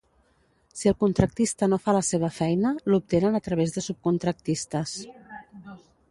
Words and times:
Si 0.79 0.87
el 0.91 0.95
contractista 1.01 1.67
no 1.73 1.77
fa 1.83 1.93
la 1.97 2.01
seva 2.07 2.29
feina, 2.37 2.71
l'obtenen 2.93 3.37
a 3.39 3.41
través 3.51 3.75
de 3.75 3.83
subcontractistes. 3.89 4.95